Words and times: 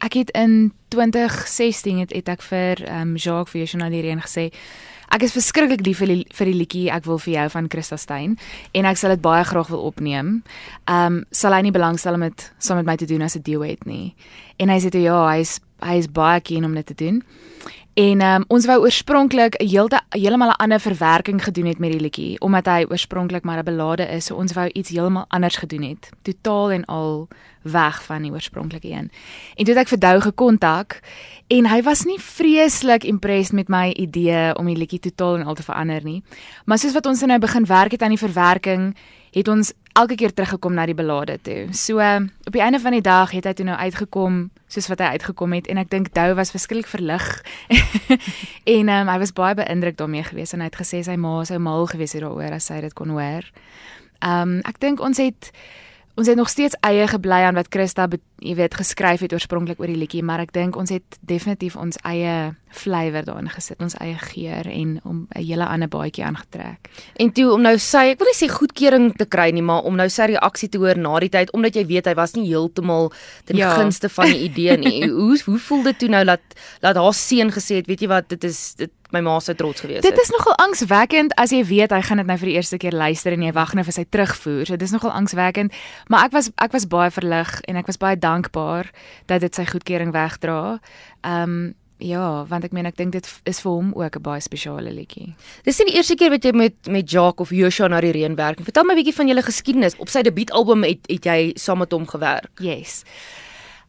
ek 0.00 0.12
het 0.14 0.30
in 0.30 0.72
2016 0.88 1.98
het, 1.98 2.12
het 2.12 2.28
ek 2.28 2.42
vir 2.42 2.84
ehm 2.86 3.14
um, 3.14 3.16
Jacques 3.16 3.52
vir 3.52 3.66
Journaliereen 3.66 4.20
gesê 4.20 4.50
Ek 5.10 5.24
is 5.26 5.32
verskriklik 5.34 5.80
lief 5.82 5.98
vir 5.98 6.06
die 6.06 6.20
vir 6.38 6.46
die 6.46 6.54
liedjie 6.54 6.90
ek 6.94 7.06
wil 7.08 7.18
vir 7.18 7.32
jou 7.32 7.46
van 7.50 7.68
Christa 7.70 7.96
Stein 7.98 8.36
en 8.78 8.86
ek 8.86 8.98
sal 9.00 9.10
dit 9.10 9.22
baie 9.22 9.42
graag 9.44 9.72
wil 9.72 9.82
opneem. 9.88 10.36
Ehm 10.86 11.16
um, 11.16 11.24
sal 11.34 11.56
hy 11.56 11.64
nie 11.66 11.74
belangstel 11.74 12.14
om 12.14 12.22
dit 12.28 12.44
saam 12.62 12.78
met 12.78 12.86
my 12.86 12.96
te 12.96 13.08
doen 13.10 13.22
as 13.26 13.34
'n 13.36 13.42
duet 13.42 13.86
nie. 13.86 14.14
En 14.58 14.68
hy 14.68 14.78
sê 14.78 14.90
toe 14.90 15.02
ja, 15.02 15.18
hy's 15.34 15.58
hy 15.82 15.96
is 15.98 16.06
baie 16.06 16.40
keen 16.40 16.64
om 16.64 16.74
dit 16.74 16.86
te 16.86 16.94
doen. 16.94 17.22
En 17.94 18.20
um, 18.22 18.44
ons 18.48 18.66
wou 18.66 18.78
oorspronklik 18.80 19.54
'n 19.58 19.66
heeltemal 19.66 20.06
heeltemal 20.08 20.48
'n 20.48 20.62
ander 20.62 20.80
verwerking 20.80 21.44
gedoen 21.44 21.66
het 21.66 21.78
met 21.78 21.90
die 21.90 22.00
liedjie 22.00 22.40
omdat 22.40 22.66
hy 22.66 22.86
oorspronklik 22.88 23.42
maar 23.42 23.58
'n 23.58 23.64
ballade 23.64 24.08
is. 24.08 24.24
So 24.24 24.34
ons 24.34 24.52
wou 24.52 24.68
iets 24.72 24.90
heeltemal 24.90 25.24
anders 25.28 25.56
gedoen 25.56 25.82
het. 25.82 26.10
Totaal 26.22 26.70
en 26.70 26.84
al 26.84 27.28
weg 27.62 28.02
van 28.02 28.22
die 28.22 28.30
oorspronklike 28.30 28.88
een. 28.88 29.10
En 29.54 29.64
toe 29.64 29.74
het 29.74 29.76
ek 29.76 29.88
vir 29.88 29.98
Dou 29.98 30.20
gekontak 30.20 31.00
en 31.46 31.66
hy 31.66 31.82
was 31.82 32.04
nie 32.04 32.20
vreeslik 32.20 33.04
impressed 33.04 33.52
met 33.52 33.68
my 33.68 33.90
idee 33.90 34.56
om 34.56 34.66
die 34.66 34.76
liedjie 34.76 35.00
totaal 35.00 35.36
en 35.36 35.46
al 35.46 35.54
te 35.54 35.62
verander 35.62 36.04
nie. 36.04 36.22
Maar 36.64 36.78
soos 36.78 36.92
wat 36.92 37.06
ons 37.06 37.20
nou 37.20 37.38
begin 37.38 37.64
werk 37.64 37.90
het 37.90 38.02
aan 38.02 38.14
die 38.14 38.26
verwerking, 38.26 38.96
het 39.30 39.48
ons 39.48 39.72
elke 40.00 40.16
keer 40.16 40.32
teruggekom 40.34 40.74
na 40.74 40.86
die 40.88 40.96
ballade 40.96 41.36
toe. 41.44 41.68
So 41.76 42.00
op 42.46 42.54
die 42.56 42.62
einde 42.64 42.80
van 42.80 42.96
die 42.96 43.04
dag 43.04 43.34
het 43.36 43.46
hy 43.48 43.52
toe 43.56 43.66
nou 43.68 43.76
uitgekom 43.76 44.46
soos 44.70 44.88
wat 44.88 45.02
hy 45.02 45.10
uitgekom 45.16 45.52
het 45.56 45.68
en 45.70 45.80
ek 45.82 45.90
dink 45.92 46.12
Dou 46.16 46.32
was 46.38 46.52
verskriklik 46.54 46.88
verlig. 46.90 47.26
en 48.76 48.92
um, 48.94 49.10
hy 49.12 49.18
was 49.22 49.34
baie 49.36 49.58
beïndruk 49.58 49.98
daarmee 50.00 50.24
geweest 50.30 50.56
en 50.56 50.64
hy 50.64 50.70
het 50.70 50.80
gesê 50.80 51.02
sy 51.06 51.18
ma 51.20 51.40
sou 51.48 51.60
mal 51.62 51.88
gewees 51.90 52.16
het 52.16 52.24
daaroor 52.24 52.56
as 52.56 52.70
sy 52.70 52.80
dit 52.84 52.96
kon 52.96 53.12
hoor. 53.16 53.46
Ehm 54.20 54.56
um, 54.56 54.58
ek 54.68 54.80
dink 54.82 55.04
ons 55.04 55.20
het 55.20 55.52
ons 56.20 56.28
het 56.28 56.36
nog 56.36 56.50
steeds 56.52 56.76
eie 56.84 57.06
gebly 57.08 57.44
aan 57.46 57.56
wat 57.56 57.70
Christa 57.72 58.08
jy 58.40 58.54
weet 58.56 58.74
geskryf 58.74 59.20
het 59.24 59.32
oorspronklik 59.36 59.80
oor 59.80 59.90
die 59.92 60.00
liedjie, 60.00 60.22
maar 60.24 60.40
ek 60.40 60.54
dink 60.56 60.76
ons 60.80 60.92
het 60.94 61.18
definitief 61.20 61.76
ons 61.76 61.98
eie 62.08 62.54
flavour 62.70 63.26
daarin 63.26 63.50
gesit, 63.50 63.80
ons 63.82 63.96
eie 64.00 64.16
geur 64.30 64.68
en 64.70 65.00
om 65.04 65.26
'n 65.34 65.42
hele 65.42 65.66
ander 65.66 65.88
baadjie 65.88 66.24
aangetrek. 66.24 66.88
En 67.16 67.32
toe 67.32 67.52
om 67.52 67.60
nou 67.60 67.78
sy, 67.78 68.14
ek 68.14 68.18
wil 68.18 68.28
nie 68.30 68.40
sê 68.40 68.48
goedkeuring 68.52 69.16
te 69.16 69.26
kry 69.26 69.50
nie, 69.50 69.62
maar 69.62 69.82
om 69.82 69.96
nou 69.96 70.08
sy 70.08 70.22
reaksie 70.22 70.68
te 70.68 70.78
hoor 70.78 70.96
na 70.96 71.18
die 71.20 71.28
tyd 71.28 71.52
omdat 71.52 71.74
jy 71.74 71.86
weet 71.86 72.06
hy 72.06 72.14
was 72.14 72.34
nie 72.34 72.48
heeltemal 72.48 73.12
ten 73.44 73.56
ja. 73.56 73.74
gunste 73.74 74.08
van 74.08 74.26
die 74.26 74.48
idee 74.48 74.76
nie. 74.76 75.08
hoe 75.10 75.38
hoe 75.44 75.58
voel 75.58 75.82
dit 75.82 75.98
toe 75.98 76.08
nou 76.08 76.24
dat 76.24 76.40
dat 76.80 76.96
haar 76.96 77.14
seun 77.14 77.50
gesê 77.50 77.74
het, 77.74 77.86
weet 77.86 78.00
jy 78.00 78.08
wat, 78.08 78.28
dit 78.28 78.44
is 78.44 78.74
dit 78.74 78.90
my 79.10 79.20
ma 79.20 79.38
se 79.42 79.54
trots 79.54 79.80
gewees 79.80 80.04
het. 80.04 80.06
Dit 80.06 80.22
is 80.22 80.30
nogal 80.30 80.54
angswekkend 80.62 81.34
as 81.40 81.50
jy 81.54 81.64
weet 81.66 81.90
hy 81.94 82.00
gaan 82.06 82.22
dit 82.22 82.26
nou 82.26 82.36
vir 82.38 82.50
die 82.50 82.56
eerste 82.60 82.78
keer 82.80 82.94
luister 82.96 83.34
en 83.34 83.42
jy 83.42 83.52
wag 83.56 83.74
nou 83.74 83.84
vir 83.86 83.96
sy 83.96 84.04
terugvoer. 84.06 84.66
So 84.68 84.76
dit 84.76 84.86
is 84.86 84.94
nogal 84.94 85.14
angswekkend, 85.16 85.74
maar 86.08 86.28
ek 86.28 86.36
was 86.36 86.50
ek 86.62 86.74
was 86.76 86.86
baie 86.90 87.10
verlig 87.14 87.56
en 87.68 87.80
ek 87.80 87.90
was 87.90 88.00
baie 88.00 88.18
dankbaar 88.30 88.90
dat 89.26 89.44
dit 89.44 89.54
sy 89.54 89.66
goedkeuring 89.66 90.14
wegdra. 90.16 90.78
Ehm 91.20 91.42
um, 91.42 91.60
Ja, 92.00 92.46
want 92.48 92.64
ek 92.64 92.72
meen 92.72 92.88
ek 92.88 92.96
dink 92.96 93.12
dit 93.12 93.26
is 93.48 93.58
vir 93.60 93.70
hom 93.70 93.90
ook 93.92 94.16
'n 94.16 94.24
baie 94.24 94.40
spesiale 94.40 94.88
liedjie. 94.90 95.34
Dis 95.64 95.78
nie 95.78 95.92
die 95.92 95.96
eerste 95.96 96.16
keer 96.16 96.30
wat 96.30 96.44
jy 96.44 96.52
met 96.52 96.88
met 96.88 97.10
Jacques 97.10 97.44
of 97.44 97.50
Joshua 97.50 97.88
na 97.88 98.00
die 98.00 98.12
reën 98.12 98.36
werk 98.36 98.58
nie. 98.58 98.64
Vertel 98.64 98.84
my 98.84 98.94
'n 98.94 98.96
bietjie 98.96 99.14
van 99.14 99.28
julle 99.28 99.42
geskiedenis. 99.42 99.96
Op 99.98 100.08
sy 100.08 100.22
debuutalbum 100.22 100.82
het 100.84 101.04
het 101.08 101.24
jy 101.24 101.52
saam 101.54 101.78
met 101.78 101.92
hom 101.92 102.06
gewerk. 102.06 102.50
Yes. 102.58 103.04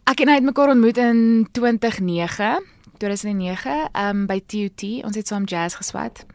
Ek 0.04 0.20
en 0.20 0.28
hy 0.28 0.36
het 0.36 0.44
mekaar 0.44 0.70
ontmoet 0.70 0.98
in 0.98 1.48
2009, 1.52 2.64
2009, 2.98 3.90
ehm 3.94 4.10
um, 4.10 4.26
by 4.28 4.42
TUT. 4.46 5.04
Ons 5.04 5.16
het 5.16 5.28
saam 5.28 5.46
jazz 5.46 5.76
geswat. 5.76 6.26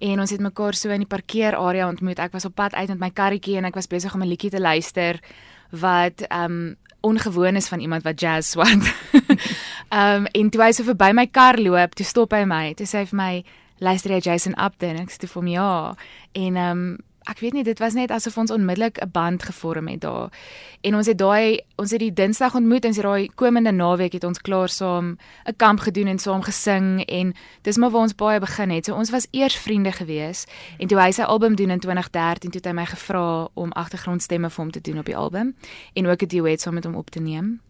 En 0.00 0.20
ons 0.20 0.30
het 0.30 0.40
mekaar 0.40 0.74
so 0.74 0.88
in 0.88 1.04
die 1.04 1.06
parkeerarea 1.06 1.88
ontmoet. 1.88 2.18
Ek 2.18 2.32
was 2.32 2.44
op 2.44 2.54
pad 2.54 2.74
uit 2.74 2.88
met 2.88 2.98
my 2.98 3.10
karretjie 3.10 3.56
en 3.56 3.64
ek 3.64 3.74
was 3.74 3.86
besig 3.86 4.14
om 4.14 4.22
'n 4.22 4.28
liedjie 4.28 4.50
te 4.50 4.60
luister 4.60 5.20
wat 5.70 6.26
um, 6.32 6.76
ongewoon 7.00 7.56
is 7.56 7.68
van 7.68 7.80
iemand 7.80 8.02
wat 8.02 8.20
jazz 8.20 8.50
swat. 8.50 8.82
Ehm 9.90 10.14
um, 10.14 10.26
en 10.26 10.50
toe 10.50 10.62
hy 10.62 10.72
so 10.72 10.86
verby 10.86 11.10
my 11.12 11.26
kar 11.26 11.58
loop, 11.58 11.94
toe 11.98 12.06
stop 12.06 12.32
hy 12.36 12.44
my. 12.46 12.74
Toe 12.78 12.86
sê 12.86 13.02
hy 13.02 13.06
vir 13.10 13.18
my, 13.18 13.44
"Luister 13.82 14.12
jy 14.14 14.20
Jason 14.22 14.54
Upton?" 14.54 15.00
Ek 15.00 15.10
sê 15.10 15.26
vir 15.26 15.34
hom, 15.34 15.48
"Ja." 15.50 15.94
En 16.32 16.56
ehm 16.56 16.70
um, 16.70 16.98
ek 17.30 17.40
weet 17.40 17.54
nie 17.54 17.64
dit 17.64 17.78
was 17.78 17.94
net 17.94 18.10
asof 18.10 18.36
ons 18.38 18.50
onmiddellik 18.50 18.98
'n 18.98 19.10
band 19.12 19.42
gevorm 19.42 19.88
het 19.88 20.00
daar. 20.00 20.30
En 20.80 20.94
ons 20.94 21.06
het 21.06 21.18
daai 21.18 21.60
ons 21.76 21.90
het 21.90 22.00
die 22.00 22.12
Dinsdag 22.12 22.54
ontmoet 22.54 22.84
en 22.84 22.94
sy 22.94 23.02
daai 23.02 23.28
komende 23.34 23.72
naweek 23.72 24.12
het 24.12 24.24
ons 24.24 24.38
klaar 24.38 24.68
saam 24.68 25.16
'n 25.46 25.56
kamp 25.56 25.80
gedoen 25.80 26.06
en 26.06 26.18
saam 26.18 26.42
gesing 26.42 27.04
en 27.04 27.34
dis 27.62 27.76
maar 27.76 27.90
waar 27.90 28.02
ons 28.02 28.14
baie 28.14 28.40
begin 28.40 28.70
het. 28.70 28.84
So 28.84 28.94
ons 28.94 29.10
was 29.10 29.26
eers 29.30 29.56
vriende 29.56 29.92
gewees 29.92 30.46
en 30.78 30.88
toe 30.88 30.98
hy 30.98 31.10
sy 31.10 31.22
album 31.22 31.54
doen 31.54 31.70
in 31.70 31.80
2013 31.80 32.50
toe 32.50 32.60
het 32.60 32.66
hy 32.66 32.72
my 32.72 32.86
gevra 32.86 33.48
om 33.54 33.72
agtergrondstemme 33.72 34.50
vir 34.50 34.62
hom 34.64 34.70
te 34.70 34.80
doen 34.80 34.98
op 34.98 35.06
die 35.06 35.16
album 35.16 35.54
en 35.94 36.06
ook 36.06 36.22
'n 36.22 36.26
duet 36.26 36.60
saam 36.60 36.74
met 36.74 36.84
hom 36.84 36.94
op 36.94 37.10
te 37.10 37.20
neem. 37.20 37.60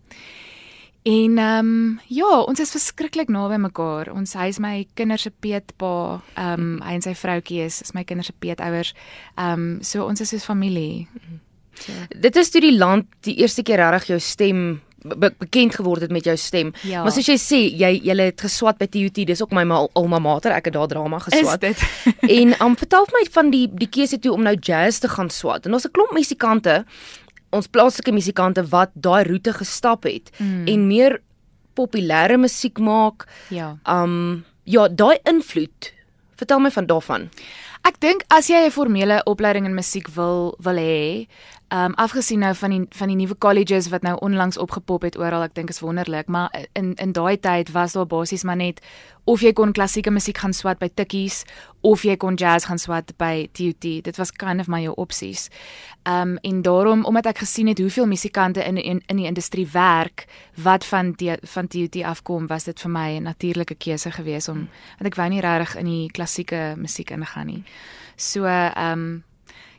En 1.03 1.39
ehm 1.39 1.67
um, 1.67 2.01
ja, 2.07 2.41
ons 2.41 2.61
is 2.61 2.71
verskriklik 2.71 3.29
naby 3.33 3.57
mekaar. 3.57 4.11
Ons 4.13 4.35
hy 4.37 4.51
is 4.53 4.59
my 4.61 4.87
kinders 4.95 5.23
se 5.23 5.31
peetpa. 5.31 6.21
Ehm 6.35 6.61
um, 6.61 6.75
hy 6.85 6.99
en 6.99 7.05
sy 7.05 7.15
vroutjie 7.17 7.63
is 7.65 7.81
is 7.81 7.95
my 7.97 8.05
kinders 8.05 8.29
se 8.29 8.37
peetouers. 8.39 8.93
Ehm 9.37 9.53
um, 9.53 9.83
so 9.83 10.05
ons 10.05 10.21
is 10.21 10.29
soos 10.29 10.45
familie. 10.45 11.09
So. 11.81 11.93
Dit 12.21 12.37
is 12.37 12.51
toe 12.51 12.61
die 12.61 12.77
land 12.77 13.09
die 13.25 13.39
eerste 13.41 13.63
keer 13.63 13.81
regtig 13.81 14.13
jou 14.13 14.21
stem 14.21 14.81
be 15.01 15.31
bekend 15.39 15.75
geword 15.75 16.01
het 16.01 16.11
met 16.11 16.25
jou 16.25 16.37
stem. 16.37 16.75
Ja. 16.83 17.03
Maar 17.03 17.13
soos 17.13 17.29
jy 17.31 17.37
sê, 17.41 17.61
jy 17.73 17.91
jy 18.05 18.17
het 18.21 18.43
geswat 18.45 18.79
by 18.81 18.89
TUT, 18.91 19.23
dis 19.27 19.41
ook 19.43 19.55
my 19.57 19.65
ma 19.65 19.81
alma 19.97 20.19
mater, 20.21 20.53
ek 20.53 20.69
het 20.69 20.77
daar 20.77 20.91
drama 20.91 21.19
geswat. 21.25 21.65
Is 21.65 21.81
dit? 21.81 22.13
en 22.41 22.55
um 22.61 22.77
vertel 22.77 23.09
my 23.15 23.25
van 23.33 23.51
die 23.55 23.65
die 23.73 23.89
keuse 23.89 24.21
toe 24.21 24.35
om 24.37 24.45
nou 24.45 24.57
jazz 24.61 25.01
te 25.01 25.09
gaan 25.09 25.31
swat. 25.33 25.67
En 25.67 25.75
ons 25.75 25.87
'n 25.87 25.97
klomp 25.97 26.13
musikante 26.13 26.85
ons 27.51 27.67
plaaslike 27.67 28.13
musikante 28.13 28.65
wat 28.71 28.91
daai 28.95 29.25
roete 29.25 29.53
gestap 29.53 30.05
het 30.05 30.31
mm. 30.39 30.69
en 30.71 30.87
meer 30.87 31.19
populêre 31.79 32.37
musiek 32.39 32.79
maak. 32.79 33.27
Ja. 33.51 33.77
Um 33.85 34.45
ja, 34.65 34.89
daai 34.89 35.19
invloed. 35.27 35.93
Vertel 36.39 36.63
my 36.63 36.71
van 36.71 36.87
daarvan. 36.87 37.29
Ek 37.89 37.97
dink 38.01 38.25
as 38.29 38.51
jy 38.53 38.67
'n 38.67 38.71
formele 38.71 39.23
opleiding 39.25 39.67
in 39.67 39.75
musiek 39.75 40.09
wil 40.15 40.55
wil 40.61 40.77
hê, 40.77 41.27
um 41.71 41.95
afgesien 41.95 42.43
nou 42.43 42.55
van 42.55 42.71
die 42.71 42.87
van 42.99 43.09
die 43.13 43.17
nuwe 43.17 43.37
colleges 43.39 43.89
wat 43.89 44.03
nou 44.03 44.17
onlangs 44.19 44.59
opgepop 44.59 45.05
het 45.07 45.19
oral, 45.19 45.45
ek 45.47 45.55
dink 45.55 45.71
is 45.71 45.81
wonderlik, 45.81 46.27
maar 46.27 46.51
in 46.75 46.95
in 46.99 47.13
daai 47.15 47.39
tyd 47.39 47.71
was 47.71 47.95
daar 47.95 48.09
basies 48.11 48.43
maar 48.45 48.59
net 48.59 48.81
of 49.25 49.45
jy 49.45 49.53
kon 49.55 49.73
klassieke 49.73 50.11
musiek 50.11 50.39
gaan 50.43 50.55
swat 50.57 50.81
by 50.81 50.89
Tikkies 50.89 51.45
of 51.87 52.03
jy 52.03 52.17
kon 52.17 52.35
jazz 52.35 52.67
gaan 52.67 52.79
swat 52.79 53.13
by 53.19 53.47
TUT. 53.53 53.87
Dit 54.03 54.19
was 54.19 54.33
kind 54.33 54.61
of 54.61 54.69
my 54.69 54.87
opsies. 54.89 55.49
Um 56.09 56.37
en 56.43 56.63
daarom 56.63 57.05
omdat 57.05 57.27
ek 57.27 57.45
gesien 57.45 57.71
het 57.71 57.79
hoeveel 57.79 58.07
musikante 58.07 58.65
in 58.65 58.77
in 58.77 59.03
in 59.07 59.17
die 59.17 59.31
industrie 59.31 59.69
werk 59.71 60.27
wat 60.57 60.85
van 60.85 61.13
die 61.13 61.37
van 61.43 61.69
TUT 61.69 62.03
afkom, 62.03 62.47
was 62.47 62.65
dit 62.65 62.81
vir 62.81 62.91
my 62.91 63.17
'n 63.17 63.23
natuurlike 63.23 63.75
keuse 63.75 64.11
geweest 64.11 64.49
om 64.49 64.69
want 64.99 65.07
ek 65.07 65.15
wou 65.15 65.29
nie 65.29 65.41
regtig 65.41 65.77
in 65.77 65.87
die 65.87 66.11
klassieke 66.11 66.75
musiek 66.77 67.11
ingaan 67.11 67.47
nie. 67.47 67.65
So 68.17 68.45
um 68.77 69.23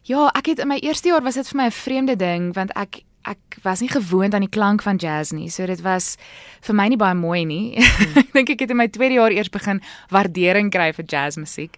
Ja, 0.09 0.29
ek 0.33 0.45
het 0.45 0.59
in 0.59 0.67
my 0.71 0.79
eerste 0.81 1.11
jaar 1.11 1.23
was 1.23 1.37
dit 1.37 1.47
vir 1.47 1.57
my 1.57 1.65
'n 1.69 1.71
vreemde 1.71 2.15
ding 2.15 2.53
want 2.53 2.71
ek 2.75 3.03
ek 3.21 3.57
was 3.61 3.81
nie 3.81 3.89
gewoond 3.89 4.33
aan 4.33 4.45
die 4.45 4.49
klank 4.49 4.81
van 4.81 4.97
jazz 4.97 5.31
nie. 5.31 5.49
So 5.49 5.65
dit 5.65 5.81
was 5.81 6.17
vir 6.61 6.75
my 6.75 6.87
nie 6.87 6.97
baie 6.97 7.15
mooi 7.15 7.45
nie. 7.45 7.77
Hmm. 7.77 8.17
ek 8.23 8.31
dink 8.33 8.49
ek 8.49 8.63
het 8.65 8.73
in 8.73 8.77
my 8.77 8.87
tweede 8.87 9.19
jaar 9.19 9.31
eers 9.31 9.49
begin 9.49 9.81
waardering 10.09 10.71
kry 10.71 10.91
vir 10.93 11.05
jazzmusiek. 11.05 11.77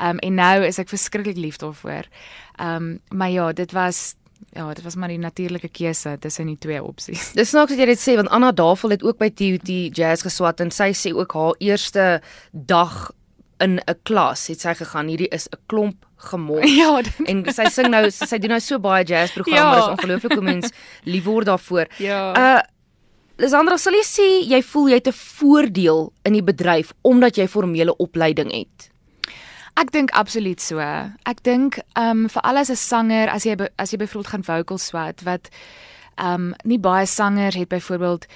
Um 0.00 0.18
en 0.18 0.34
nou 0.34 0.64
is 0.66 0.78
ek 0.78 0.88
verskriklik 0.88 1.36
lief 1.36 1.60
daarvoor. 1.62 2.08
Um 2.58 2.98
maar 3.10 3.30
ja, 3.30 3.52
dit 3.52 3.72
was 3.72 4.16
Ja, 4.56 4.72
dit 4.74 4.82
was 4.82 4.96
maar 4.96 5.08
die 5.12 5.18
natuurlike 5.18 5.68
keuse 5.68 6.16
tussen 6.18 6.46
die 6.46 6.58
twee 6.58 6.82
opsies. 6.82 7.32
Dis 7.36 7.52
snaaks 7.52 7.70
dat 7.70 7.78
jy 7.78 7.86
dit 7.92 8.00
sê 8.00 8.16
want 8.18 8.32
Anna 8.34 8.50
Davel 8.50 8.96
het 8.96 9.04
ook 9.06 9.18
by 9.20 9.28
TUT 9.30 9.68
Jazz 9.94 10.24
geswat 10.26 10.60
en 10.64 10.72
sy 10.74 10.90
sê 10.96 11.12
ook 11.14 11.36
haar 11.36 11.54
eerste 11.60 12.06
dag 12.50 13.12
in 13.60 13.80
'n 13.86 13.98
klas 14.02 14.46
het 14.46 14.60
sy 14.60 14.74
gegaan. 14.74 15.08
Hierdie 15.08 15.28
is 15.28 15.48
'n 15.48 15.58
klomp 15.66 16.06
gemors. 16.16 16.70
Ja, 16.80 17.00
en 17.26 17.44
sy 17.52 17.64
sing 17.70 17.90
nou 17.90 18.10
sy 18.10 18.38
doen 18.38 18.50
nou 18.50 18.60
so 18.60 18.78
baie 18.78 19.04
jazz 19.04 19.32
programme, 19.32 19.76
ja. 19.76 19.78
is 19.78 19.92
ongelooflik 19.96 20.32
hoe 20.32 20.42
mens 20.42 20.70
lief 21.04 21.24
word 21.24 21.46
daarvoor. 21.46 21.86
Ja. 21.98 22.34
Uh 22.34 22.60
Lisandra, 23.40 23.78
sal 23.80 23.94
jy 23.96 24.04
sê 24.04 24.24
jy 24.52 24.58
voel 24.62 24.88
jy 24.88 24.96
het 25.00 25.08
'n 25.08 25.16
voordeel 25.16 26.12
in 26.28 26.32
die 26.32 26.44
bedryf 26.44 26.92
omdat 27.02 27.36
jy 27.36 27.48
formele 27.48 27.96
opleiding 27.96 28.52
het? 28.52 28.90
Ek 29.80 29.92
dink 29.92 30.10
absoluut 30.10 30.60
so. 30.60 30.78
Ek 31.24 31.42
dink 31.42 31.78
ehm 31.96 32.24
um, 32.24 32.28
vir 32.28 32.42
al 32.42 32.56
as 32.56 32.70
'n 32.70 32.76
sanger, 32.76 33.28
as 33.28 33.44
jy 33.44 33.56
as 33.78 33.90
jy 33.92 33.98
byvoorbeeld 33.98 34.32
gaan 34.32 34.44
vocal 34.44 34.78
swat 34.78 35.22
wat 35.22 35.48
ehm 36.18 36.34
um, 36.34 36.54
nie 36.64 36.78
baie 36.78 37.06
sangers 37.06 37.56
het 37.56 37.68
byvoorbeeld 37.68 38.26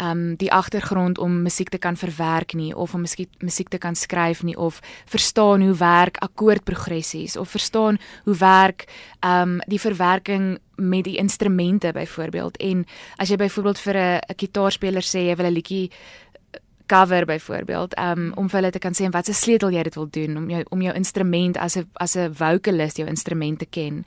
um 0.00 0.36
die 0.36 0.52
agtergrond 0.52 1.18
om 1.18 1.42
musiek 1.42 1.68
te 1.68 1.78
kan 1.78 1.96
verwerk 1.96 2.54
nie 2.54 2.72
of 2.76 2.94
om 2.94 3.00
musiek 3.00 3.28
musiek 3.38 3.68
te 3.68 3.78
kan 3.78 3.94
skryf 3.94 4.42
nie 4.42 4.56
of 4.56 4.80
verstaan 5.06 5.62
hoe 5.62 5.76
werk 5.76 6.16
akkoordprogressies 6.16 7.36
of 7.36 7.50
verstaan 7.50 7.98
hoe 8.24 8.36
werk 8.36 8.86
um 9.20 9.60
die 9.66 9.80
verwerking 9.80 10.58
met 10.76 11.04
die 11.04 11.16
instrumente 11.16 11.92
byvoorbeeld 11.92 12.56
en 12.56 12.86
as 13.16 13.28
jy 13.28 13.36
byvoorbeeld 13.36 13.78
vir 13.78 13.96
'n 13.96 14.34
kitaarspeler 14.36 15.02
sê 15.02 15.28
jy 15.28 15.36
wil 15.36 15.46
'n 15.46 15.54
liedjie 15.54 15.90
eh, 15.90 16.60
cover 16.86 17.24
byvoorbeeld 17.24 17.98
um 17.98 18.32
om 18.36 18.48
vir 18.48 18.60
hulle 18.60 18.70
te 18.70 18.78
kan 18.78 18.92
sê 18.92 19.10
wat 19.10 19.26
se 19.26 19.32
sleutel 19.32 19.70
jy 19.70 19.82
dit 19.82 19.94
wil 19.94 20.08
doen 20.10 20.36
om 20.36 20.50
jou 20.50 20.64
om 20.70 20.82
jou 20.82 20.94
instrument 20.94 21.56
as 21.56 21.76
'n 21.76 21.88
as 21.94 22.16
'n 22.16 22.34
vocalist 22.34 22.96
jou 22.96 23.08
instrument 23.08 23.58
te 23.58 23.66
ken. 23.66 24.04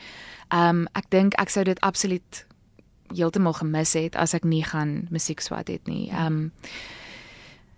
Um 0.51 0.87
ek 0.93 1.09
dink 1.09 1.33
ek 1.37 1.49
sou 1.49 1.63
dit 1.63 1.79
absoluut 1.79 2.45
heeltemal 3.13 3.53
gemis 3.53 3.93
het 3.93 4.15
as 4.15 4.33
ek 4.33 4.43
nie 4.43 4.63
gaan 4.63 5.07
musiek 5.09 5.41
swat 5.41 5.67
het 5.67 5.87
nie. 5.87 6.09
Ehm 6.09 6.25
um, 6.25 6.51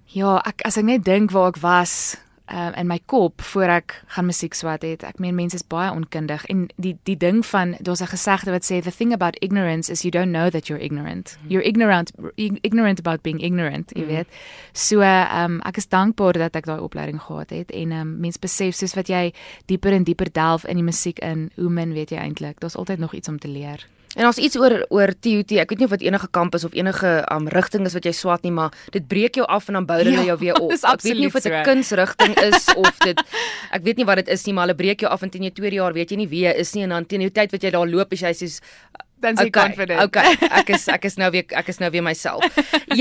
ja, 0.07 0.37
ek 0.45 0.61
as 0.65 0.77
ek 0.77 0.85
net 0.87 1.03
dink 1.03 1.31
waar 1.31 1.49
ek 1.51 1.61
was 1.61 2.15
um, 2.51 2.73
in 2.73 2.87
my 2.87 2.99
kop 3.05 3.41
voor 3.41 3.71
ek 3.77 3.95
gaan 4.15 4.25
musiek 4.25 4.55
swat 4.55 4.81
het. 4.81 5.03
Ek 5.03 5.19
meen 5.19 5.35
mense 5.35 5.55
is 5.57 5.65
baie 5.67 5.91
onkundig 5.91 6.45
en 6.51 6.67
die 6.81 6.95
die 7.07 7.17
ding 7.19 7.43
van 7.45 7.75
daar's 7.79 8.01
'n 8.01 8.13
gesegde 8.13 8.51
wat 8.51 8.63
sê 8.63 8.81
the 8.81 8.91
thing 8.91 9.13
about 9.13 9.37
ignorance 9.41 9.91
is 9.91 10.01
you 10.01 10.11
don't 10.11 10.31
know 10.31 10.49
that 10.49 10.67
you're 10.67 10.83
ignorant. 10.83 11.37
Mm. 11.37 11.51
You're 11.51 11.67
ignorant 11.67 12.11
ignorant 12.35 12.99
about 12.99 13.21
being 13.21 13.41
ignorant, 13.41 13.91
jy 13.95 14.03
mm. 14.03 14.07
weet. 14.07 14.27
So 14.73 15.01
um, 15.01 15.61
ek 15.65 15.77
is 15.77 15.87
dankbaar 15.87 16.33
dat 16.33 16.55
ek 16.55 16.65
daai 16.65 16.79
opleiding 16.79 17.21
gehad 17.21 17.49
het 17.49 17.71
en 17.71 17.91
um, 17.91 18.19
mense 18.19 18.39
besef 18.39 18.75
soos 18.75 18.95
wat 18.95 19.07
jy 19.07 19.33
dieper 19.65 19.91
en 19.91 20.03
dieper 20.03 20.31
delf 20.31 20.65
in 20.65 20.75
die 20.75 20.83
musiek 20.83 21.19
in, 21.19 21.51
hoe 21.55 21.69
min 21.69 21.93
weet 21.93 22.09
jy 22.09 22.17
eintlik. 22.17 22.59
Daar's 22.59 22.75
altyd 22.75 22.99
nog 22.99 23.13
iets 23.13 23.27
om 23.27 23.39
te 23.39 23.47
leer. 23.47 23.87
En 24.17 24.25
as 24.25 24.39
iets 24.41 24.57
oor 24.57 24.79
oor 24.89 25.13
TUT, 25.13 25.51
ek 25.61 25.69
weet 25.69 25.83
nie 25.83 25.85
of 25.85 25.93
wat 25.93 26.01
enige 26.01 26.27
kampus 26.33 26.65
of 26.65 26.73
enige 26.73 27.09
um, 27.33 27.45
rigting 27.53 27.85
is 27.85 27.93
wat 27.93 28.07
jy 28.09 28.13
swat 28.17 28.45
nie, 28.47 28.53
maar 28.53 28.73
dit 28.95 29.05
breek 29.05 29.37
jou 29.37 29.45
af 29.45 29.67
en 29.69 29.77
dan 29.77 29.85
bou 29.89 29.97
hulle 30.01 30.15
ja, 30.15 30.23
jou 30.31 30.37
weer 30.41 30.57
op. 30.63 30.73
Ek 30.73 31.05
weet 31.05 31.19
nie 31.21 31.29
of 31.29 31.37
dit 31.37 31.51
'n 31.51 31.61
kunsrigting 31.67 32.33
is 32.49 32.65
of 32.73 32.97
dit 33.05 33.21
ek 33.71 33.85
weet 33.85 34.01
nie 34.01 34.07
wat 34.09 34.23
dit 34.23 34.33
is 34.33 34.45
nie, 34.47 34.55
maar 34.57 34.65
hulle 34.65 34.79
breek 34.79 35.05
jou 35.05 35.11
af 35.11 35.21
en 35.21 35.29
teen 35.29 35.45
jou 35.45 35.53
tweede 35.53 35.77
jaar 35.77 35.93
weet 35.93 36.11
jy 36.11 36.17
nie 36.17 36.29
wie 36.33 36.45
jy 36.47 36.55
is 36.57 36.73
nie 36.73 36.87
en 36.87 36.97
dan 36.97 37.05
teen 37.05 37.21
die 37.21 37.29
tyd 37.29 37.53
wat 37.53 37.61
jy 37.61 37.69
daar 37.77 37.85
loop, 37.85 38.13
is 38.13 38.25
jy 38.25 38.33
soos 38.33 38.57
dan 39.19 39.37
jy 39.39 39.47
okay, 39.49 39.63
confident. 39.65 40.01
Okay, 40.05 40.33
ek 40.61 40.69
is 40.75 40.87
ek 40.93 41.07
is 41.09 41.17
nou 41.17 41.29
weer 41.33 41.45
ek 41.57 41.71
is 41.71 41.79
nou 41.81 41.89
weer 41.93 42.05
myself. 42.05 42.43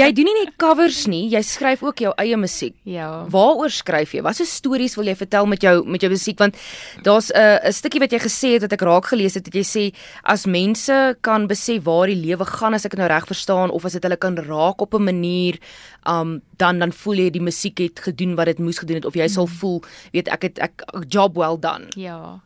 jy 0.00 0.08
doen 0.16 0.28
nie 0.30 0.36
net 0.38 0.54
covers 0.60 1.04
nie, 1.10 1.26
jy 1.32 1.42
skryf 1.44 1.82
ook 1.84 2.00
jou 2.06 2.12
eie 2.22 2.38
musiek. 2.40 2.74
Ja. 2.88 3.26
Waaroor 3.32 3.72
skryf 3.72 4.14
jy? 4.16 4.22
Watter 4.24 4.48
stories 4.48 4.96
wil 4.96 5.10
jy 5.10 5.16
vertel 5.18 5.48
met 5.50 5.64
jou 5.64 5.74
met 5.84 6.02
jou 6.02 6.10
musiek 6.12 6.38
want 6.40 6.56
daar's 7.04 7.30
'n 7.30 7.36
uh, 7.36 7.68
'n 7.68 7.72
stukkie 7.72 8.00
wat 8.00 8.12
jy 8.12 8.20
gesê 8.24 8.48
het 8.56 8.64
wat 8.64 8.72
ek 8.72 8.86
raak 8.88 9.06
gelees 9.12 9.34
het, 9.34 9.44
dat 9.44 9.54
jy 9.54 9.66
sê 9.66 9.84
as 10.24 10.46
mense 10.46 11.16
kan 11.20 11.46
besef 11.46 11.84
waar 11.84 12.06
die 12.06 12.16
lewe 12.16 12.44
gaan 12.44 12.74
as 12.74 12.84
ek 12.84 12.96
dit 12.96 13.00
nou 13.00 13.08
reg 13.08 13.26
verstaan 13.26 13.70
of 13.70 13.84
as 13.84 13.92
dit 13.92 14.02
hulle 14.02 14.16
kan 14.16 14.36
raak 14.36 14.80
op 14.80 14.94
'n 14.94 15.04
manier, 15.04 15.58
um 16.06 16.40
dan 16.56 16.78
dan 16.78 16.92
voel 16.92 17.14
jy 17.14 17.30
die 17.30 17.44
musiek 17.44 17.78
het 17.78 18.00
gedoen 18.00 18.36
wat 18.36 18.46
dit 18.46 18.58
moes 18.58 18.78
gedoen 18.78 18.96
het 18.96 19.04
of 19.04 19.14
jy 19.14 19.28
sal 19.28 19.46
mm. 19.46 19.52
voel, 19.60 19.82
weet 20.12 20.28
ek 20.28 20.42
het 20.42 20.58
ek 20.58 20.84
job 21.08 21.36
well 21.36 21.58
done. 21.60 21.92
Ja. 21.96 22.40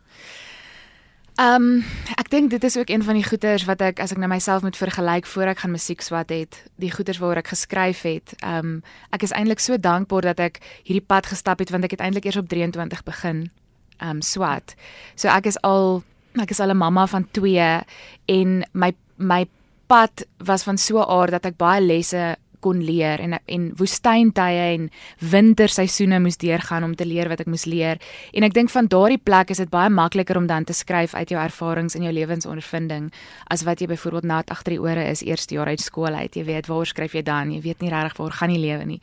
Ehm 1.41 1.63
um, 1.63 1.85
dink 2.31 2.51
dit 2.51 2.65
is 2.65 2.77
ook 2.79 2.89
een 2.89 3.03
van 3.03 3.15
die 3.15 3.25
goeters 3.25 3.65
wat 3.69 3.81
ek 3.85 4.01
as 4.01 4.13
ek 4.15 4.19
nou 4.19 4.29
myself 4.31 4.63
moet 4.63 4.77
vergelyk 4.79 5.27
voor 5.27 5.53
ek 5.53 5.63
gaan 5.63 5.75
musiek 5.75 6.01
swat 6.05 6.31
het, 6.31 6.63
die 6.81 6.91
goeters 6.93 7.19
waaroor 7.19 7.43
ek 7.43 7.53
geskryf 7.55 8.03
het. 8.07 8.35
Ehm 8.41 8.59
um, 8.59 8.83
ek 9.11 9.23
is 9.27 9.35
eintlik 9.37 9.63
so 9.63 9.79
dankbaar 9.79 10.31
dat 10.31 10.41
ek 10.41 10.61
hierdie 10.85 11.07
pad 11.07 11.27
gestap 11.27 11.59
het 11.59 11.71
want 11.71 11.85
ek 11.85 11.97
het 11.97 12.05
eintlik 12.05 12.25
eers 12.25 12.41
op 12.41 12.49
23 12.49 13.03
begin 13.05 13.51
ehm 13.99 14.11
um, 14.11 14.23
swat. 14.23 14.75
So 15.15 15.29
ek 15.29 15.47
is 15.47 15.61
al 15.63 16.03
ek 16.41 16.51
is 16.51 16.61
al 16.61 16.71
'n 16.71 16.77
mamma 16.77 17.07
van 17.07 17.27
2 17.31 17.85
en 18.27 18.65
my 18.73 18.93
my 19.17 19.47
pad 19.87 20.25
was 20.39 20.63
van 20.63 20.79
so 20.79 21.03
aard 21.03 21.31
dat 21.31 21.45
ek 21.45 21.57
baie 21.57 21.83
lesse 21.83 22.37
kon 22.61 22.83
leer 22.85 23.21
en 23.21 23.39
en 23.41 23.67
woestyntye 23.77 24.67
en 24.75 24.89
winterseisoene 25.33 26.21
moes 26.21 26.39
deurgaan 26.41 26.85
om 26.85 26.95
te 26.97 27.07
leer 27.07 27.29
wat 27.29 27.41
ek 27.45 27.51
moes 27.51 27.67
leer. 27.67 28.01
En 28.33 28.47
ek 28.47 28.55
dink 28.57 28.71
van 28.71 28.89
daardie 28.91 29.19
plek 29.19 29.51
is 29.51 29.63
dit 29.63 29.71
baie 29.71 29.91
makliker 29.91 30.37
om 30.37 30.47
dan 30.47 30.65
te 30.65 30.77
skryf 30.77 31.15
uit 31.15 31.31
jou 31.31 31.41
ervarings 31.41 31.97
en 31.97 32.07
jou 32.07 32.13
lewensondervinding 32.15 33.11
as 33.51 33.65
wat 33.67 33.81
jy 33.81 33.91
byvoorbeeld 33.91 34.29
nat 34.31 34.51
agter 34.51 34.77
die 34.77 34.83
ore 34.83 35.05
is 35.11 35.25
eerste 35.27 35.55
jaar 35.55 35.69
uit 35.69 35.81
skool 35.81 36.15
uit. 36.15 36.37
Jy 36.37 36.45
weet 36.45 36.71
waar 36.71 36.87
skryf 36.87 37.15
jy 37.15 37.23
dan? 37.23 37.53
Jy 37.53 37.61
weet 37.61 37.81
nie 37.81 37.91
regtig 37.93 38.19
waar 38.21 38.37
gaan 38.41 38.55
jy 38.55 38.61
lewe 38.61 38.85
nie. 38.85 39.01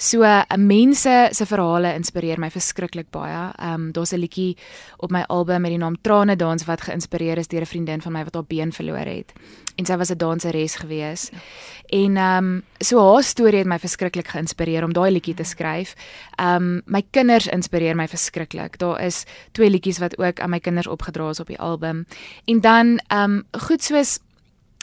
So 0.00 0.22
uh, 0.22 0.44
mense 0.56 1.28
se 1.32 1.44
verhale 1.50 1.90
inspireer 1.98 2.38
my 2.38 2.52
verskriklik 2.54 3.08
baie. 3.10 3.48
Ehm 3.58 3.74
um, 3.74 3.92
daar's 3.92 4.12
'n 4.12 4.20
liedjie 4.20 4.56
op 4.96 5.10
my 5.10 5.24
album 5.26 5.60
met 5.60 5.70
die 5.70 5.78
naam 5.78 5.96
Trane 6.00 6.36
dans 6.36 6.64
wat 6.64 6.80
geïnspireer 6.80 7.38
is 7.38 7.48
deur 7.48 7.60
'n 7.60 7.66
vriendin 7.66 8.00
van 8.00 8.12
my 8.12 8.24
wat 8.24 8.34
haar 8.34 8.44
been 8.44 8.72
verloor 8.72 9.06
het. 9.06 9.32
En 9.76 9.84
sy 9.86 9.96
was 9.96 10.10
'n 10.10 10.16
danseres 10.16 10.76
gewees. 10.76 11.30
Ja. 11.32 11.38
En 11.86 12.16
ehm 12.16 12.44
um, 12.44 12.62
so 12.78 13.12
haar 13.12 13.22
storie 13.22 13.58
het 13.58 13.66
my 13.66 13.78
verskriklik 13.78 14.28
geïnspireer 14.28 14.84
om 14.84 14.92
daai 14.92 15.10
liedjie 15.10 15.34
te 15.34 15.44
skryf. 15.44 15.94
Ehm 16.36 16.62
um, 16.62 16.82
my 16.86 17.02
kinders 17.10 17.46
inspireer 17.46 17.96
my 17.96 18.08
verskriklik. 18.08 18.78
Daar 18.78 19.02
is 19.04 19.24
twee 19.52 19.70
liedjies 19.70 19.98
wat 19.98 20.18
ook 20.18 20.40
aan 20.40 20.50
my 20.50 20.60
kinders 20.60 20.86
opgedra 20.86 21.28
is 21.28 21.40
op 21.40 21.46
die 21.46 21.60
album. 21.60 22.06
En 22.44 22.60
dan 22.60 23.00
ehm 23.08 23.30
um, 23.30 23.42
goed 23.50 23.82
soos 23.82 24.18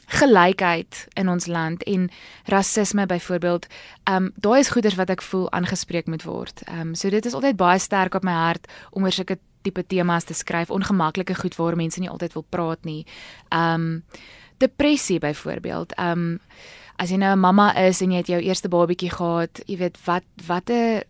gelykheid 0.08 1.08
in 1.14 1.30
ons 1.30 1.48
land 1.48 1.84
en 1.84 2.10
rasisme 2.46 3.06
byvoorbeeld. 3.06 3.68
Ehm 4.04 4.16
um, 4.16 4.32
daai 4.36 4.60
is 4.60 4.70
goeders 4.70 4.96
wat 4.96 5.10
ek 5.10 5.22
voel 5.22 5.52
aangespreek 5.52 6.08
moet 6.08 6.24
word. 6.24 6.62
Ehm 6.66 6.80
um, 6.80 6.96
so 6.96 7.10
dit 7.10 7.26
is 7.26 7.34
altyd 7.34 7.58
baie 7.58 7.80
sterk 7.80 8.16
op 8.16 8.24
my 8.24 8.34
hart 8.34 8.68
om 8.92 9.04
oor 9.04 9.12
sulke 9.12 9.38
tipe 9.62 9.84
temas 9.88 10.24
te 10.24 10.34
skryf, 10.34 10.70
ongemaklike 10.70 11.36
goed 11.36 11.56
waar 11.56 11.76
mense 11.76 12.00
nie 12.00 12.10
altyd 12.10 12.34
wil 12.34 12.46
praat 12.50 12.86
nie. 12.86 13.06
Ehm 13.50 13.74
um, 13.74 14.04
depressie 14.58 15.20
byvoorbeeld. 15.20 15.94
Ehm 15.98 16.12
um, 16.12 16.40
as 16.98 17.10
jy 17.10 17.18
nou 17.18 17.36
'n 17.36 17.40
mamma 17.40 17.76
is 17.76 18.02
en 18.02 18.12
jy 18.12 18.18
het 18.18 18.28
jou 18.28 18.42
eerste 18.42 18.70
babatjie 18.70 19.10
gehad, 19.10 19.62
jy 19.68 19.78
weet 19.78 19.98
wat 20.06 20.24
watte 20.48 21.04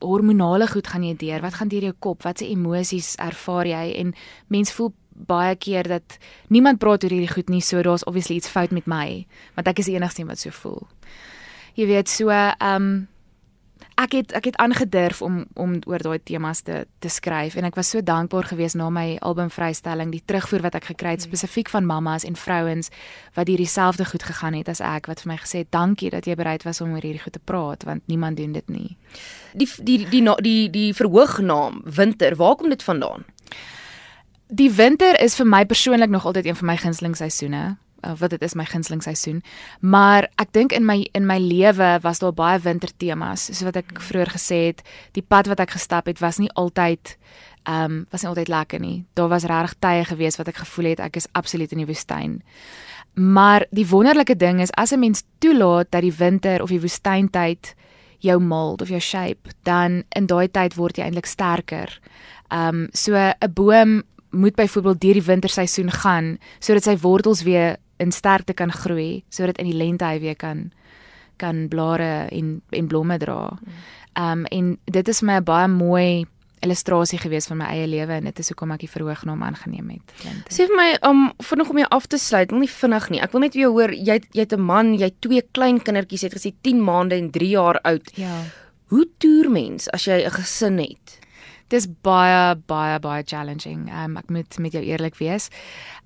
hormonale 0.00 0.66
goed 0.66 0.86
gaan 0.86 1.04
jy 1.04 1.14
deur? 1.16 1.40
Wat 1.40 1.54
gaan 1.54 1.68
deur 1.68 1.82
jou 1.82 1.94
kop? 1.98 2.22
Watse 2.22 2.48
emosies 2.48 3.14
ervaar 3.20 3.66
jy? 3.66 3.92
En 4.00 4.14
mens 4.48 4.72
voel 4.72 4.92
baie 5.26 5.56
keer 5.56 5.88
dat 5.88 6.18
niemand 6.48 6.78
praat 6.78 7.04
oor 7.04 7.10
hierdie 7.10 7.32
goed 7.32 7.48
nie, 7.48 7.60
so 7.60 7.82
daar's 7.82 8.06
obviously 8.06 8.36
iets 8.36 8.48
fout 8.48 8.70
met 8.70 8.86
my, 8.86 9.26
want 9.54 9.68
ek 9.68 9.82
is 9.82 9.90
die 9.90 9.96
enigste 9.98 10.22
een 10.22 10.30
wat 10.32 10.42
so 10.42 10.50
voel. 10.50 10.82
Jy 11.78 11.86
weet 11.86 12.08
so, 12.08 12.30
ehm 12.30 12.76
um, 12.76 13.08
ek 14.00 14.14
het 14.16 14.32
ek 14.32 14.44
het 14.44 14.56
aangedurf 14.56 15.22
om 15.22 15.44
om 15.54 15.76
oor 15.86 16.02
daai 16.02 16.18
temas 16.24 16.62
te 16.64 16.84
te 16.98 17.08
skryf 17.08 17.56
en 17.56 17.66
ek 17.68 17.76
was 17.76 17.90
so 17.92 18.02
dankbaar 18.04 18.48
geweest 18.52 18.78
na 18.78 18.88
my 18.90 19.18
albumvrystelling, 19.20 20.12
die 20.12 20.22
terugvoer 20.24 20.64
wat 20.66 20.78
ek 20.78 20.90
gekry 20.92 21.14
het 21.16 21.26
spesifiek 21.26 21.68
van 21.72 21.86
mammas 21.86 22.24
en 22.24 22.36
vrouens 22.36 22.90
wat 23.36 23.50
hierdie 23.50 23.68
selfde 23.68 24.04
goed 24.08 24.24
gegaan 24.24 24.56
het 24.58 24.68
as 24.72 24.80
ek 24.80 25.10
wat 25.10 25.24
vir 25.24 25.32
my 25.32 25.38
gesê 25.42 25.64
het 25.64 25.72
dankie 25.74 26.10
dat 26.10 26.26
jy 26.26 26.36
bereid 26.38 26.64
was 26.68 26.80
om 26.80 26.94
oor 26.94 27.04
hierdie 27.04 27.22
goed 27.24 27.36
te 27.36 27.44
praat 27.44 27.84
want 27.88 28.06
niemand 28.06 28.40
doen 28.40 28.52
dit 28.56 28.68
nie. 28.68 28.96
Die 29.52 29.68
die 29.78 29.98
die 30.06 30.24
die 30.24 30.36
die, 30.40 30.70
die 30.70 30.94
verhoognaam 30.94 31.82
winter, 31.84 32.36
waar 32.36 32.56
kom 32.56 32.70
dit 32.70 32.82
vandaan? 32.82 33.24
Die 34.50 34.70
winter 34.74 35.14
is 35.22 35.36
vir 35.38 35.46
my 35.46 35.62
persoonlik 35.66 36.10
nog 36.10 36.24
altyd 36.26 36.46
een 36.46 36.56
van 36.58 36.66
my 36.66 36.76
gunsteling 36.76 37.16
seisoene. 37.16 37.76
Uh, 38.00 38.14
wat 38.16 38.30
dit 38.32 38.42
is 38.42 38.54
my 38.56 38.64
gunsteling 38.64 39.02
seisoen. 39.04 39.42
Maar 39.80 40.24
ek 40.40 40.54
dink 40.56 40.72
in 40.72 40.86
my 40.88 41.02
in 41.12 41.26
my 41.28 41.36
lewe 41.38 41.98
was 42.00 42.18
daar 42.18 42.32
baie 42.32 42.58
wintertemas. 42.64 43.44
Soos 43.50 43.60
wat 43.68 43.76
ek 43.76 44.00
vroeër 44.00 44.32
gesê 44.32 44.60
het, 44.70 44.80
die 45.12 45.22
pad 45.22 45.50
wat 45.52 45.60
ek 45.60 45.74
gestap 45.76 46.08
het 46.08 46.22
was 46.24 46.40
nie 46.40 46.48
altyd 46.56 47.16
ehm 47.68 47.84
um, 47.84 47.98
was 48.10 48.24
nie 48.24 48.30
altyd 48.30 48.48
lekker 48.48 48.80
nie. 48.80 49.04
Daar 49.14 49.28
was 49.28 49.44
regtig 49.44 49.76
tye 49.84 50.04
gewees 50.08 50.40
wat 50.40 50.48
ek 50.48 50.62
gevoel 50.64 50.88
het 50.94 51.04
ek 51.04 51.20
is 51.20 51.28
absoluut 51.36 51.76
in 51.76 51.84
die 51.84 51.90
woestyn. 51.92 52.40
Maar 53.14 53.66
die 53.70 53.86
wonderlike 53.86 54.36
ding 54.36 54.64
is 54.64 54.72
as 54.80 54.92
'n 54.92 54.98
mens 54.98 55.22
toelaat 55.38 55.90
dat 55.90 56.00
die 56.02 56.16
winter 56.16 56.62
of 56.62 56.72
die 56.72 56.80
woestyntyd 56.80 57.74
jou 58.18 58.40
mold 58.40 58.82
of 58.82 58.88
jou 58.88 59.00
shape, 59.00 59.50
dan 59.62 60.02
in 60.16 60.26
daai 60.26 60.48
tyd 60.48 60.74
word 60.74 60.96
jy 60.96 61.04
eintlik 61.04 61.26
sterker. 61.26 62.00
Ehm 62.50 62.68
um, 62.68 62.88
so 62.92 63.14
'n 63.14 63.52
boom 63.54 64.02
moet 64.30 64.54
byvoorbeeld 64.54 65.00
deur 65.00 65.18
die 65.18 65.22
winterseisoen 65.22 65.90
gaan 65.90 66.38
sodat 66.58 66.84
sy 66.84 66.96
wortels 67.02 67.42
weer 67.42 67.76
in 67.98 68.12
sterkte 68.12 68.52
kan 68.52 68.72
groei 68.72 69.24
sodat 69.28 69.58
in 69.58 69.70
die 69.70 69.76
lente 69.76 70.04
hy 70.04 70.20
weer 70.20 70.36
kan 70.36 70.70
kan 71.36 71.68
blare 71.68 72.28
en 72.28 72.60
en 72.70 72.86
blomme 72.86 73.18
dra. 73.18 73.58
Ehm 74.12 74.44
um, 74.44 74.44
en 74.44 74.78
dit 74.84 75.08
is 75.08 75.22
my 75.22 75.40
'n 75.40 75.44
baie 75.44 75.68
mooi 75.68 76.26
illustrasie 76.60 77.18
gewees 77.18 77.46
van 77.46 77.56
my 77.56 77.68
eie 77.72 77.86
lewe 77.88 78.12
en 78.12 78.24
dit 78.24 78.38
is 78.38 78.48
hoekom 78.52 78.74
ek 78.74 78.84
die 78.84 78.92
verhoognaam 78.92 79.42
aangeneem 79.42 79.94
het. 79.94 80.14
Sê 80.52 80.66
vir 80.68 80.76
my 80.76 80.88
um 81.08 81.22
vinnig 81.38 81.70
om 81.72 81.78
jou 81.78 81.88
af 81.96 82.06
te 82.06 82.18
sluit, 82.18 82.50
wil 82.50 82.60
nie 82.60 82.68
vinnig 82.68 83.08
nie. 83.10 83.20
Ek 83.20 83.32
wil 83.32 83.40
net 83.46 83.54
weer 83.54 83.72
hoor 83.72 83.94
jy 83.94 84.20
jy't 84.36 84.52
'n 84.52 84.60
man, 84.60 84.94
jy 84.94 85.10
twee 85.20 85.42
klein 85.52 85.80
kindertjies, 85.80 86.22
jy 86.22 86.28
het 86.28 86.38
gesê 86.38 86.52
10 86.62 86.84
maande 86.84 87.16
en 87.16 87.30
3 87.30 87.48
jaar 87.48 87.80
oud. 87.84 88.10
Ja. 88.14 88.44
Hoe 88.90 89.06
toer 89.18 89.50
mens 89.50 89.88
as 89.90 90.04
jy 90.04 90.24
'n 90.24 90.30
gesin 90.30 90.78
het? 90.78 91.18
Dis 91.70 91.86
baie 92.04 92.56
baie 92.70 92.98
baie 93.02 93.22
challenging. 93.26 93.88
Um 93.92 94.18
ek 94.20 94.30
moet 94.30 94.58
met 94.58 94.76
jou 94.76 94.82
eerlik 94.84 95.18
wees. 95.20 95.50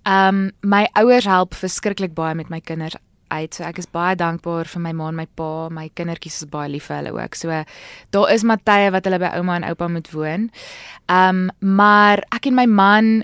Um 0.04 0.50
my 0.62 0.86
ouers 1.00 1.28
help 1.28 1.54
verskriklik 1.54 2.14
baie 2.14 2.34
met 2.34 2.52
my 2.52 2.60
kinders 2.60 2.96
uit. 3.32 3.54
So 3.54 3.64
ek 3.66 3.80
is 3.82 3.90
baie 3.90 4.16
dankbaar 4.16 4.68
vir 4.70 4.84
my 4.84 4.92
ma 4.92 5.10
en 5.10 5.18
my 5.18 5.26
pa. 5.26 5.68
My 5.72 5.88
kindertjies 5.96 6.42
is 6.42 6.50
baie 6.50 6.70
lief 6.70 6.88
vir 6.90 7.00
hulle 7.00 7.14
ook. 7.16 7.38
So 7.38 7.62
daar 8.14 8.32
is 8.32 8.44
Matye 8.44 8.90
wat 8.94 9.08
hulle 9.08 9.20
by 9.22 9.34
ouma 9.38 9.58
en 9.60 9.68
oupa 9.70 9.88
moet 9.88 10.10
woon. 10.14 10.50
Um 11.08 11.48
maar 11.60 12.24
ek 12.34 12.50
en 12.50 12.58
my 12.60 12.66
man 12.70 13.14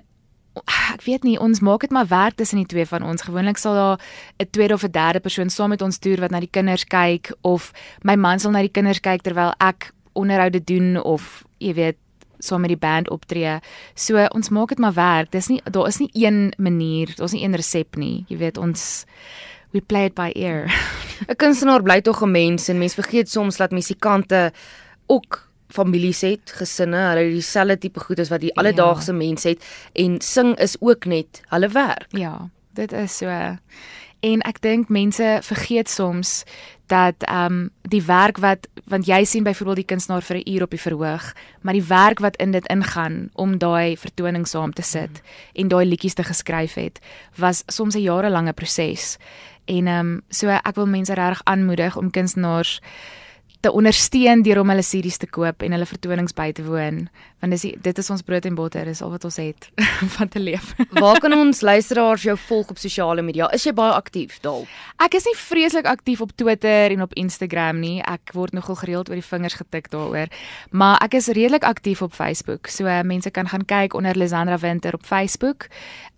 ek 0.92 1.04
weet 1.06 1.24
nie 1.24 1.38
ons 1.40 1.62
maak 1.64 1.84
dit 1.86 1.92
maar 1.94 2.08
werk 2.10 2.36
tussen 2.36 2.58
die 2.58 2.68
twee 2.68 2.86
van 2.88 3.04
ons. 3.06 3.22
Gewoonlik 3.22 3.58
sal 3.58 3.74
daar 3.74 3.98
'n 4.40 4.50
tweede 4.50 4.74
of 4.74 4.84
'n 4.84 4.90
derde 4.90 5.20
persoon 5.20 5.50
saam 5.50 5.70
met 5.70 5.82
ons 5.82 5.98
toer 5.98 6.20
wat 6.20 6.30
na 6.30 6.40
die 6.40 6.50
kinders 6.50 6.84
kyk 6.84 7.32
of 7.42 7.72
my 8.02 8.16
man 8.16 8.38
sal 8.38 8.50
na 8.50 8.60
die 8.60 8.72
kinders 8.72 9.00
kyk 9.00 9.22
terwyl 9.22 9.52
ek 9.60 9.92
onderhoude 10.12 10.64
doen 10.64 11.02
of 11.02 11.44
jy 11.58 11.74
weet 11.74 11.96
saam 12.44 12.60
met 12.60 12.72
die 12.72 12.80
band 12.80 13.10
optree. 13.10 13.58
So 13.94 14.26
ons 14.34 14.48
maak 14.48 14.68
dit 14.68 14.78
maar 14.78 14.96
werk. 14.96 15.30
Dis 15.32 15.48
nie 15.48 15.60
daar 15.64 15.88
is 15.88 16.00
nie 16.00 16.10
een 16.12 16.52
manier, 16.58 17.12
daar's 17.16 17.32
nie 17.36 17.44
een 17.44 17.56
resep 17.56 17.96
nie. 17.96 18.24
Jy 18.28 18.36
weet 18.36 18.58
ons 18.58 19.04
we 19.70 19.80
play 19.80 20.08
it 20.10 20.14
by 20.14 20.30
ear. 20.34 20.66
'n 21.28 21.36
Kunstenaar 21.36 21.82
bly 21.82 22.00
tog 22.00 22.22
'n 22.22 22.30
mens 22.30 22.68
en 22.68 22.78
mens 22.78 22.94
vergeet 22.94 23.30
soms 23.30 23.56
dat 23.56 23.70
musikante 23.70 24.52
ook 25.06 25.48
families 25.68 26.20
het, 26.20 26.52
gesinne, 26.58 26.98
hulle 27.12 27.30
dieselfde 27.30 27.78
tipe 27.78 28.00
goed 28.00 28.18
as 28.18 28.30
wat 28.32 28.42
die 28.42 28.54
alledaagse 28.58 29.12
ja. 29.12 29.18
mens 29.18 29.46
het 29.46 29.62
en 29.92 30.20
sing 30.20 30.56
is 30.58 30.76
ook 30.80 31.04
net 31.04 31.42
hulle 31.48 31.68
werk. 31.68 32.06
Ja, 32.10 32.48
dit 32.74 32.92
is 32.92 33.16
so 33.16 33.26
En 34.20 34.42
ek 34.44 34.60
dink 34.60 34.88
mense 34.88 35.38
vergeet 35.42 35.88
soms 35.88 36.44
dat 36.90 37.14
ehm 37.24 37.52
um, 37.52 37.70
die 37.82 38.02
werk 38.02 38.38
wat 38.38 38.66
want 38.90 39.06
jy 39.06 39.24
sien 39.24 39.46
byvoorbeeld 39.46 39.76
die 39.76 39.90
kunstenaar 39.92 40.22
vir 40.22 40.36
'n 40.36 40.50
uur 40.50 40.62
op 40.62 40.70
die 40.70 40.80
verhoog, 40.80 41.32
maar 41.60 41.72
die 41.72 41.86
werk 41.86 42.18
wat 42.18 42.36
in 42.36 42.50
dit 42.50 42.66
ingaan 42.66 43.30
om 43.34 43.58
daai 43.58 43.96
vertoning 43.96 44.48
saam 44.48 44.72
te 44.72 44.82
sit 44.82 45.10
mm. 45.10 45.20
en 45.52 45.68
daai 45.68 45.84
liedjies 45.84 46.14
te 46.14 46.24
geskryf 46.24 46.74
het, 46.74 47.00
was 47.36 47.62
soms 47.66 47.94
'n 47.94 48.02
jarelange 48.02 48.52
proses. 48.52 49.16
En 49.64 49.86
ehm 49.86 50.06
um, 50.06 50.22
so 50.28 50.48
ek 50.48 50.74
wil 50.74 50.86
mense 50.86 51.14
regtig 51.14 51.40
aanmoedig 51.44 51.96
om 51.96 52.10
kunstenaars 52.10 52.80
te 53.60 53.72
ondersteun 53.72 54.42
deur 54.42 54.60
om 54.60 54.72
hulle 54.72 54.84
series 54.86 55.20
te 55.20 55.28
koop 55.28 55.62
en 55.62 55.72
hulle 55.76 55.88
vertonings 55.88 56.36
by 56.36 56.50
te 56.56 56.64
woon 56.64 57.08
want 57.40 57.54
dis 57.56 57.72
dit 57.80 57.98
is 57.98 58.10
ons 58.12 58.22
brood 58.24 58.44
en 58.44 58.56
botter 58.56 58.88
is 58.90 59.00
al 59.02 59.12
wat 59.14 59.24
ons 59.24 59.38
het 59.40 59.68
van 60.16 60.28
te 60.28 60.40
leef. 60.40 60.74
Waar 60.92 61.20
kan 61.24 61.32
ons 61.32 61.62
luisteraars 61.64 62.26
jou 62.28 62.36
volg 62.46 62.72
op 62.74 62.80
sosiale 62.80 63.24
media? 63.24 63.48
Is 63.56 63.64
jy 63.64 63.72
baie 63.76 63.94
aktief 63.96 64.38
daal? 64.44 64.66
Ek 65.00 65.16
is 65.16 65.24
nie 65.28 65.36
vreeslik 65.40 65.88
aktief 65.88 66.20
op 66.20 66.34
Twitter 66.36 66.92
en 66.92 67.04
op 67.06 67.16
Instagram 67.20 67.80
nie. 67.80 67.96
Ek 68.04 68.34
word 68.36 68.52
nogal 68.56 68.76
gereeld 68.82 69.08
oor 69.08 69.16
die 69.16 69.24
vingers 69.24 69.56
getik 69.56 69.88
daaroor, 69.92 70.28
maar 70.70 71.00
ek 71.04 71.16
is 71.16 71.30
redelik 71.32 71.64
aktief 71.64 72.04
op 72.04 72.12
Facebook. 72.16 72.68
So 72.68 72.84
uh, 72.84 73.00
mense 73.08 73.32
kan 73.32 73.48
gaan 73.48 73.64
kyk 73.64 73.96
onder 73.96 74.18
Lisandra 74.18 74.60
Winter 74.60 74.94
op 74.94 75.06
Facebook. 75.08 75.70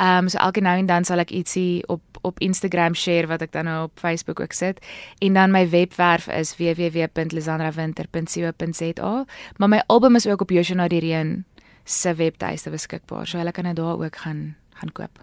Ehm 0.03 0.27
um, 0.27 0.33
so 0.33 0.43
elke 0.43 0.61
nou 0.61 0.75
en 0.79 0.91
dan 0.91 1.07
sal 1.07 1.23
ek 1.23 1.31
ietsie 1.31 1.87
op 1.87 2.12
op 2.23 2.41
Instagram 2.41 2.95
share 2.95 3.27
wat 3.27 3.43
ek 3.43 3.53
dan 3.53 3.65
nou 3.65 3.85
op 3.85 3.93
Facebook 3.95 4.41
ook 4.41 4.53
sit. 4.53 4.87
En 5.19 5.33
dan 5.33 5.51
my 5.51 5.71
webwerf 5.71 6.29
is 6.29 6.57
www 6.57 6.93
www.lisandrawinter.co.za, 6.93 9.25
maar 9.57 9.69
my 9.69 9.83
album 9.87 10.15
is 10.15 10.27
ook 10.27 10.41
op 10.41 10.51
Joshua 10.51 10.89
Direen 10.89 11.45
se 11.85 12.15
webtuiste 12.15 12.71
beskikbaar, 12.71 13.27
so 13.27 13.39
hulle 13.39 13.53
kan 13.53 13.65
dit 13.65 13.77
daar 13.77 13.99
ook 13.99 14.17
gaan 14.17 14.57
gaan 14.73 14.93
koop. 14.93 15.23